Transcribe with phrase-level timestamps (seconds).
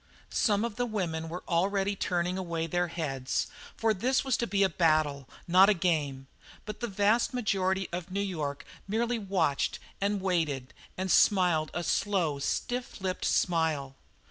[0.31, 3.45] Some of the women were already turning away their heads,
[3.77, 6.25] for this was to be a battle, not a game;
[6.65, 12.39] but the vast majority of New York merely watched and waited and smiled a slow,
[12.39, 13.95] stiff lipped smile.